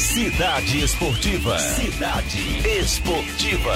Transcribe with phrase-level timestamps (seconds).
[0.00, 1.58] Cidade Esportiva.
[1.58, 3.74] Cidade Esportiva.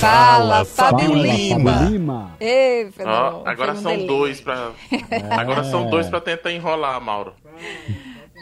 [0.00, 1.88] Fala, Fábio Lima.
[1.88, 2.36] Lima.
[2.40, 4.08] Ei, Fernando, agora foi um são delírio.
[4.08, 4.72] dois pra.
[5.38, 7.34] Agora são dois pra tentar enrolar, Mauro.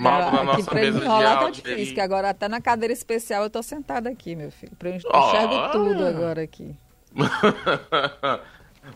[0.01, 1.63] Mauro na Ah, nossa pra mesa de enrolar tá áudio.
[1.63, 1.95] difícil, aí.
[1.95, 4.73] que agora até na cadeira especial eu tô sentada aqui, meu filho.
[4.79, 6.75] Pra eu enxergo tudo agora aqui.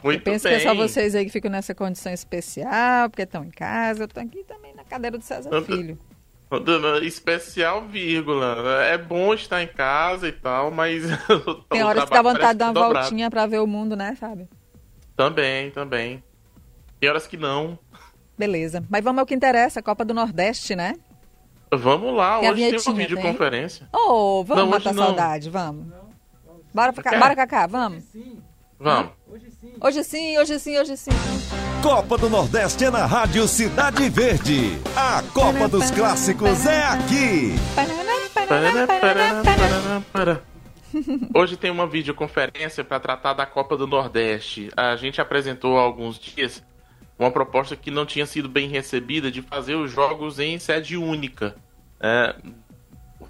[0.02, 0.58] Muito eu penso bem.
[0.58, 4.04] que é só vocês aí que ficam nessa condição especial, porque estão em casa.
[4.04, 5.64] Eu tô aqui também na cadeira do César Eu-
[6.50, 7.04] Filho.
[7.04, 8.82] Especial, vírgula.
[8.84, 11.04] É bom estar em casa e tal, mas.
[11.68, 12.94] Tem horas que dá vontade de dar uma dobrado.
[13.08, 14.48] voltinha pra ver o mundo, né, Fábio?
[15.16, 16.22] Também, também.
[17.00, 17.78] Tem horas que não.
[18.36, 18.84] Beleza.
[18.88, 20.94] Mas vamos ao que interessa, a Copa do Nordeste, né?
[21.70, 23.88] Vamos lá, Tem a hoje tem uma videoconferência.
[23.92, 25.06] Ô, vamos Não, matar hoje não.
[25.06, 25.86] saudade, vamos.
[26.72, 28.04] Bora pra cá, bora Cacá, vamos.
[28.78, 29.12] Vamos.
[29.80, 31.10] Hoje sim, hoje sim, hoje sim.
[31.82, 34.72] Copa do Nordeste é na Rádio Cidade Verde.
[34.96, 37.52] A Copa dos Clássicos é aqui.
[41.32, 44.70] Hoje tem uma videoconferência para tratar da Copa do Nordeste.
[44.76, 46.64] A gente apresentou há alguns dias
[47.16, 51.54] uma proposta que não tinha sido bem recebida de fazer os jogos em sede única.
[52.00, 52.34] É,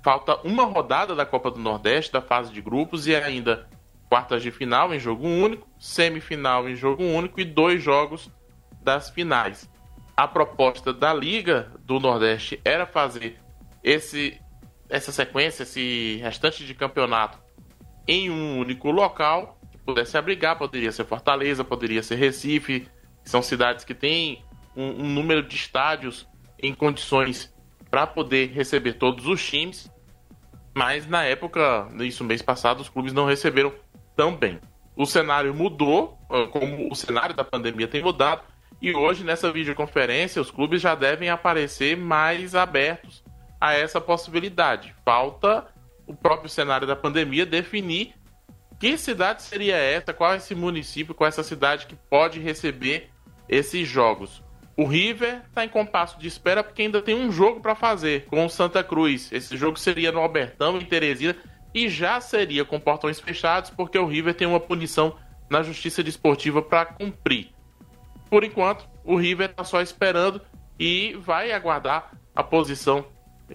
[0.03, 3.69] falta uma rodada da Copa do Nordeste, da fase de grupos, e ainda
[4.09, 8.31] quartas de final em jogo único, semifinal em jogo único e dois jogos
[8.89, 9.71] das finais.
[10.17, 13.39] A proposta da Liga do Nordeste era fazer
[13.85, 14.41] esse,
[14.89, 17.39] essa sequência, esse restante de campeonato
[18.07, 22.89] em um único local que pudesse abrigar, poderia ser Fortaleza, poderia ser Recife,
[23.23, 24.43] que são cidades que têm
[24.75, 26.27] um, um número de estádios
[26.59, 27.55] em condições
[27.91, 29.93] para poder receber todos os times,
[30.75, 33.71] mas na época, isso mês passado, os clubes não receberam
[34.17, 34.59] tão bem.
[34.97, 36.19] O cenário mudou,
[36.53, 38.43] como o cenário da pandemia tem mudado,
[38.81, 43.25] e hoje nessa videoconferência os clubes já devem aparecer mais abertos
[43.61, 44.95] a essa possibilidade.
[45.05, 45.67] Falta
[46.07, 48.15] o próprio cenário da pandemia definir
[48.79, 53.11] que cidade seria essa, qual é esse município, qual é essa cidade que pode receber
[53.49, 54.43] esses jogos.
[54.77, 58.47] O River está em compasso de espera porque ainda tem um jogo para fazer com
[58.47, 59.33] o Santa Cruz.
[59.33, 61.35] Esse jogo seria no Albertão, em Teresina,
[61.75, 65.17] e já seria com portões fechados porque o River tem uma punição
[65.51, 67.58] na Justiça Desportiva para cumprir.
[68.29, 70.41] Por enquanto, o River está só esperando
[70.79, 73.05] e vai aguardar a posição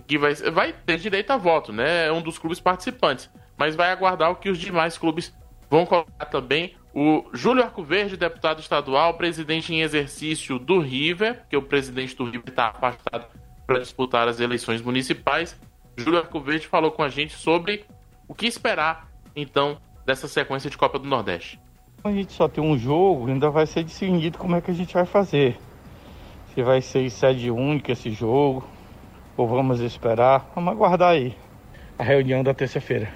[0.07, 2.07] que vai, vai ter direito a voto, né?
[2.07, 5.33] É um dos clubes participantes, mas vai aguardar o que os demais clubes
[5.69, 6.75] vão colocar também.
[6.93, 12.49] O Júlio Arcoverde, deputado estadual, presidente em exercício do River, porque o presidente do River
[12.49, 13.27] está afastado
[13.65, 15.59] para disputar as eleições municipais.
[15.97, 17.85] Júlio Arcoverde falou com a gente sobre
[18.27, 21.59] o que esperar, então, dessa sequência de Copa do Nordeste.
[22.03, 24.93] A gente só tem um jogo, ainda vai ser decidido como é que a gente
[24.93, 25.57] vai fazer.
[26.53, 28.67] Se vai ser sede única esse jogo,
[29.37, 30.51] ou vamos esperar.
[30.53, 31.35] Vamos aguardar aí
[31.97, 33.11] a reunião da terça-feira.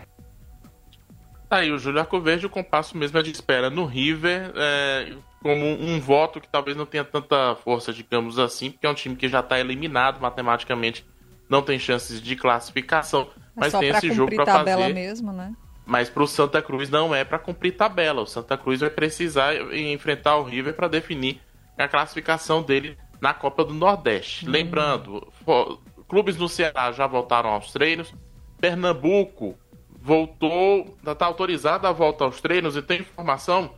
[1.49, 5.65] Tá aí, o Júlio Arcoverde, o compasso mesmo é de espera no River, é, como
[5.65, 9.29] um voto que talvez não tenha tanta força, digamos assim, porque é um time que
[9.29, 11.05] já está eliminado matematicamente,
[11.49, 14.93] não tem chances de classificação, mas é só tem esse jogo para tabela fazer.
[14.93, 15.53] mesmo, né?
[15.87, 18.21] Mas para o Santa Cruz não é para cumprir tabela.
[18.21, 21.39] O Santa Cruz vai precisar enfrentar o River para definir
[21.77, 24.45] a classificação dele na Copa do Nordeste.
[24.47, 28.13] Lembrando, fo- clubes no Ceará já voltaram aos treinos.
[28.59, 29.57] Pernambuco
[30.01, 33.73] voltou, está autorizada a volta aos treinos e tem informação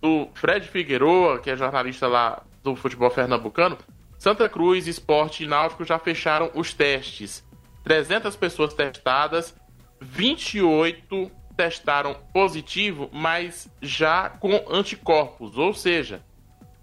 [0.00, 3.78] do Fred Figueroa, que é jornalista lá do futebol pernambucano.
[4.18, 7.44] Santa Cruz, Esporte e Náutico já fecharam os testes.
[7.84, 9.54] 300 pessoas testadas,
[10.00, 16.22] 28 testaram positivo, mas já com anticorpos, ou seja,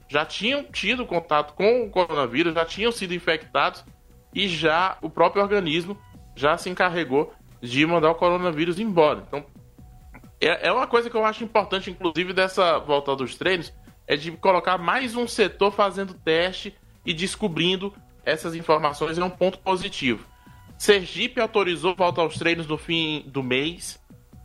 [0.08, 3.84] já tinham tido contato com o coronavírus, já tinham sido infectados
[4.34, 5.98] e já o próprio organismo
[6.36, 9.24] já se encarregou de mandar o coronavírus embora.
[9.28, 9.46] Então,
[10.42, 13.74] é, é uma coisa que eu acho importante, inclusive, dessa volta dos treinos,
[14.08, 16.74] é de colocar mais um setor fazendo teste
[17.06, 17.94] e descobrindo
[18.26, 20.26] essas informações é um ponto positivo.
[20.78, 24.00] Sergipe autorizou volta aos treinos no fim do mês.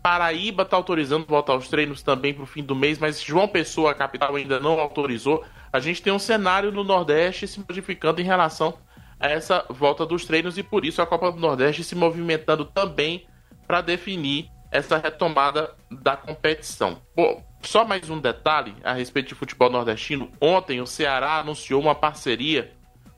[0.05, 3.93] Paraíba está autorizando volta aos treinos também para o fim do mês, mas João Pessoa,
[3.93, 5.43] a capital, ainda não autorizou.
[5.73, 8.77] A gente tem um cenário no Nordeste se modificando em relação
[9.19, 13.27] a essa volta dos treinos e por isso a Copa do Nordeste se movimentando também
[13.67, 17.01] para definir essa retomada da competição.
[17.17, 20.31] Bom, só mais um detalhe a respeito de futebol nordestino.
[20.39, 22.77] Ontem o Ceará anunciou uma parceria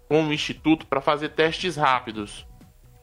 [0.09, 2.47] com o Instituto para fazer testes rápidos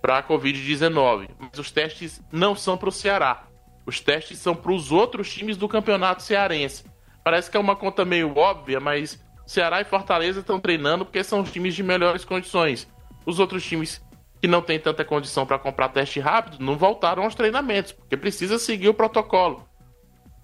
[0.01, 1.27] para a Covid-19.
[1.38, 3.47] Mas os testes não são para o Ceará.
[3.85, 6.85] Os testes são para os outros times do campeonato cearense.
[7.24, 11.41] Parece que é uma conta meio óbvia, mas Ceará e Fortaleza estão treinando porque são
[11.41, 12.88] os times de melhores condições.
[13.25, 14.01] Os outros times
[14.44, 18.59] que não tem tanta condição para comprar teste rápido, não voltaram aos treinamentos, porque precisa
[18.59, 19.65] seguir o protocolo.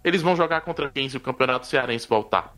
[0.06, 2.54] Eles vão jogar contra quem se o Campeonato Cearense voltar?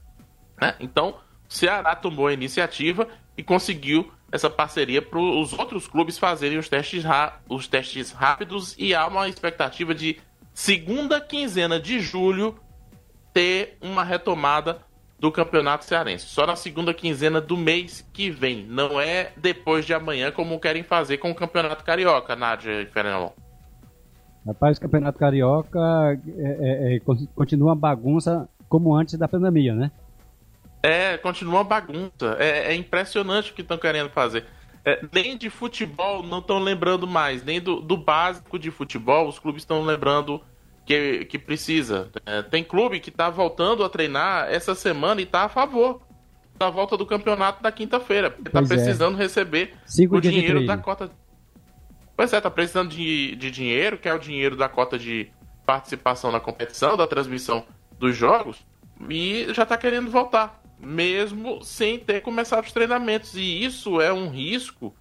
[0.62, 0.76] Né?
[0.80, 1.18] Então,
[1.50, 7.04] Ceará tomou a iniciativa e conseguiu essa parceria para os outros clubes fazerem os testes,
[7.50, 10.22] os testes rápidos e há uma expectativa de
[10.62, 12.56] segunda quinzena de julho
[13.34, 14.78] ter uma retomada
[15.20, 16.28] do Campeonato Cearense.
[16.28, 18.64] Só na segunda quinzena do mês que vem.
[18.68, 23.34] Não é depois de amanhã, como querem fazer com o Campeonato Carioca, Nádia e Fernandão.
[24.46, 25.80] Rapaz, o Campeonato Carioca
[26.38, 27.00] é, é, é,
[27.34, 29.92] continua uma bagunça como antes da pandemia, né?
[30.84, 32.38] É, continua uma bagunça.
[32.38, 34.46] É, é impressionante o que estão querendo fazer.
[34.86, 39.38] É, nem de futebol não estão lembrando mais, nem do, do básico de futebol os
[39.40, 40.42] clubes estão lembrando
[40.92, 42.10] que, que precisa.
[42.26, 46.02] É, tem clube que está voltando a treinar essa semana e está a favor
[46.58, 48.36] da volta do campeonato da quinta-feira.
[48.46, 48.66] Está é.
[48.66, 49.24] precisando é.
[49.24, 51.10] receber Cinco o dinheiro da cota.
[52.16, 55.32] Pois é, está precisando de, de dinheiro, que é o dinheiro da cota de
[55.66, 57.66] participação na competição, da transmissão
[57.98, 58.58] dos jogos,
[59.10, 63.36] e já está querendo voltar, mesmo sem ter começado os treinamentos.
[63.36, 64.94] E isso é um risco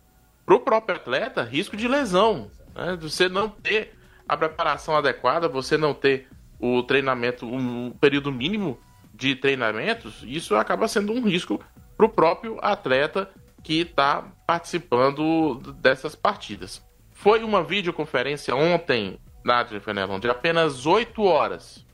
[0.47, 2.51] para o próprio atleta, risco de lesão.
[2.75, 2.97] Né?
[3.01, 4.00] Você não ter
[4.31, 6.29] a preparação adequada, você não ter
[6.61, 8.79] o treinamento, um período mínimo
[9.13, 11.61] de treinamentos, isso acaba sendo um risco
[11.97, 13.29] para o próprio atleta
[13.65, 16.81] que está participando dessas partidas.
[17.11, 21.85] Foi uma videoconferência ontem, Nádia Fenelon, de apenas 8 horas.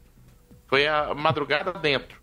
[0.66, 2.20] Foi a madrugada dentro.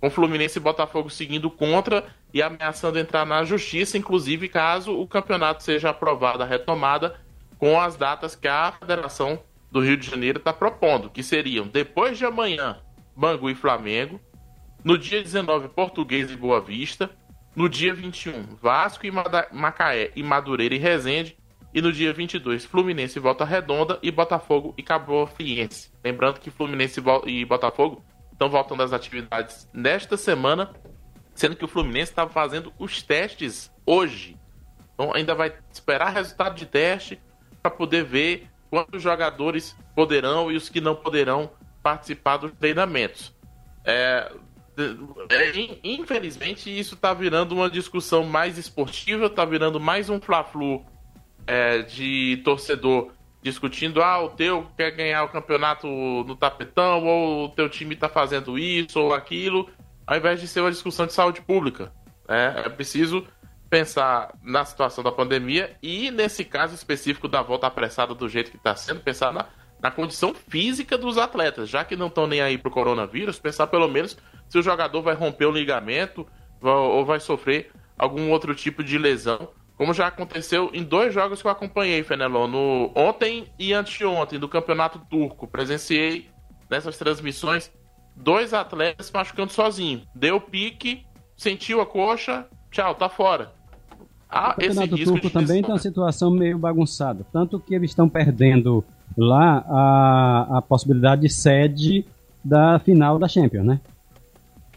[0.00, 5.62] Com Fluminense e Botafogo seguindo contra e ameaçando entrar na justiça, inclusive caso o campeonato
[5.62, 7.20] seja aprovado a retomada
[7.58, 9.38] com as datas que a Federação
[9.70, 12.80] do Rio de Janeiro está propondo, que seriam depois de amanhã,
[13.16, 14.20] Bangu e Flamengo,
[14.82, 17.10] no dia 19, Português e Boa Vista,
[17.54, 21.36] no dia 21, Vasco e Macaé e Madureira e Resende,
[21.72, 25.92] e no dia 22, Fluminense e Volta Redonda e Botafogo e Cabo Friense.
[26.02, 28.02] Lembrando que Fluminense e Botafogo
[28.32, 30.74] estão voltando às atividades nesta semana,
[31.34, 34.36] sendo que o Fluminense estava fazendo os testes hoje.
[34.94, 37.20] Então ainda vai esperar resultado de teste
[37.62, 41.50] para poder ver quantos jogadores poderão e os que não poderão
[41.82, 43.34] participar dos treinamentos.
[43.84, 44.30] É,
[45.28, 45.52] é,
[45.82, 50.84] infelizmente, isso está virando uma discussão mais esportiva, está virando mais um fla-flu
[51.46, 53.12] é, de torcedor
[53.42, 58.08] discutindo: ah, o teu quer ganhar o campeonato no tapetão, ou o teu time está
[58.08, 59.68] fazendo isso ou aquilo,
[60.06, 61.92] ao invés de ser uma discussão de saúde pública.
[62.28, 63.26] É, é preciso
[63.70, 68.56] pensar na situação da pandemia e, nesse caso específico da volta apressada do jeito que
[68.56, 69.46] está sendo, pensar na,
[69.80, 73.68] na condição física dos atletas, já que não estão nem aí para o coronavírus, pensar
[73.68, 74.18] pelo menos
[74.48, 76.26] se o jogador vai romper o ligamento
[76.60, 81.46] ou vai sofrer algum outro tipo de lesão, como já aconteceu em dois jogos que
[81.46, 85.46] eu acompanhei, Fenelon, no ontem e anteontem do Campeonato Turco.
[85.48, 86.28] Presenciei
[86.68, 87.72] nessas transmissões
[88.14, 90.06] dois atletas machucando sozinho.
[90.14, 93.54] Deu pique, sentiu a coxa, tchau, tá fora.
[94.30, 97.26] Ah, o campeonato turco também tem uma situação meio bagunçada.
[97.32, 98.84] Tanto que eles estão perdendo
[99.16, 102.06] lá a, a possibilidade de sede
[102.44, 103.80] da final da Champions, né?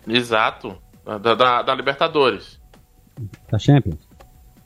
[0.07, 0.75] Exato.
[1.05, 2.59] Da, da, da Libertadores.
[3.51, 4.07] Da Champions.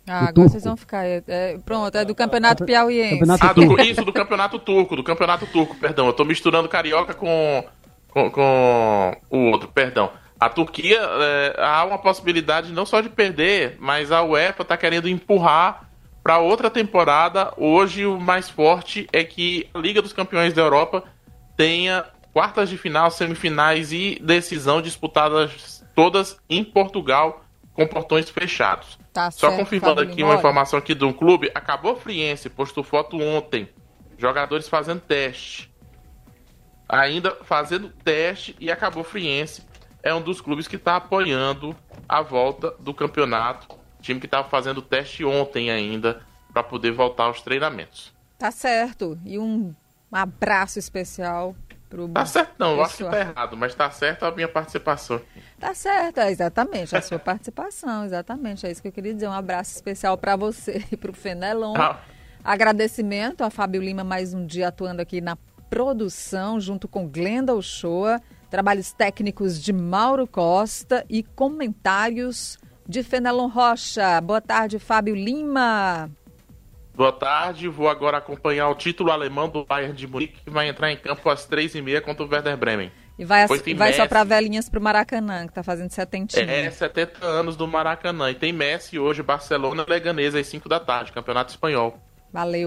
[0.08, 0.50] Ah, agora turco.
[0.52, 1.06] vocês vão ficar.
[1.06, 3.20] É, é, pronto, é do Campeonato Piauiense.
[3.20, 6.08] Campeonato ah, do, isso, do Campeonato Turco, do Campeonato Turco, perdão.
[6.08, 7.64] Eu tô misturando carioca com,
[8.10, 10.10] com, com o outro, perdão.
[10.40, 15.10] A Turquia é, há uma possibilidade não só de perder, mas a UEFA está querendo
[15.10, 15.90] empurrar
[16.24, 17.54] para outra temporada.
[17.58, 21.04] Hoje o mais forte é que a Liga dos Campeões da Europa
[21.56, 29.00] tenha quartas de final, semifinais e decisão disputadas todas em Portugal com portões fechados.
[29.12, 33.20] Tá Só certo, confirmando aqui uma informação aqui de um clube, acabou Friense, postou foto
[33.20, 33.68] ontem.
[34.20, 35.72] Jogadores fazendo teste.
[36.88, 39.64] Ainda fazendo teste e acabou Friense
[40.08, 41.76] é um dos clubes que está apoiando
[42.08, 43.78] a volta do campeonato.
[44.00, 46.22] Time que estava fazendo teste ontem ainda
[46.54, 48.14] para poder voltar aos treinamentos.
[48.40, 49.20] Tá certo.
[49.26, 49.76] E um
[50.10, 51.54] abraço especial
[51.90, 55.22] pro Tá certo, não, eu acho que tá errado, mas tá certo a minha participação.
[55.60, 58.66] Tá certo, é exatamente, a sua participação, exatamente.
[58.66, 59.28] É isso que eu queria dizer.
[59.28, 61.76] Um abraço especial para você e para o Fenelon.
[61.76, 62.00] Ah.
[62.42, 65.38] Agradecimento a Fábio Lima mais um dia atuando aqui na
[65.70, 68.22] produção, junto com Glenda Uchoa.
[68.50, 74.22] Trabalhos técnicos de Mauro Costa e comentários de Fenelon Rocha.
[74.22, 76.10] Boa tarde, Fábio Lima.
[76.96, 80.92] Boa tarde, vou agora acompanhar o título alemão do Bayern de Munique, que vai entrar
[80.92, 82.92] em campo às três e meia contra o Werder Bremen.
[83.20, 86.44] E vai, vai só para velhinhas pro Maracanã, que tá fazendo setentinha.
[86.44, 88.32] É, 70 anos do Maracanã.
[88.32, 92.00] E tem Messi hoje, Barcelona, Leganesa, às 5 da tarde, Campeonato Espanhol.
[92.32, 92.66] Valeu.